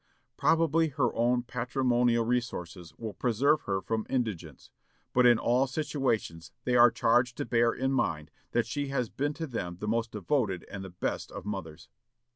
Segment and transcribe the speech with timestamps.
[0.35, 4.71] Probably her own patrimonial resources will preserve her from indigence.
[5.13, 9.35] But in all situations they are charged to bear in mind that she has been
[9.35, 11.87] to them the most devoted and best of mothers."